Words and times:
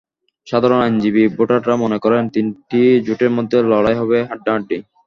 সাধারণ 0.47 0.79
আইনজীবী 0.81 1.23
ভোটাররা 1.35 1.75
মনে 1.83 1.97
করেন, 2.03 2.23
তিনটি 2.35 2.81
জোটের 3.05 3.31
মধ্যেই 3.37 3.67
লড়াই 3.71 3.95
হবে 4.01 4.17
হাড্ডাহাড্ডি। 4.29 4.77